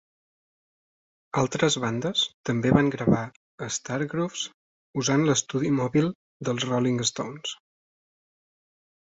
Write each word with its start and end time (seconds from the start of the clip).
Altres 1.41 1.75
bandes 1.83 2.23
també 2.51 2.71
van 2.77 2.89
gravar 2.95 3.19
a 3.65 3.69
Stargroves 3.75 4.47
usant 5.03 5.27
l'estudi 5.29 5.71
mòbil 5.83 6.11
dels 6.51 6.69
Rolling 6.73 7.01
Stones. 7.13 7.57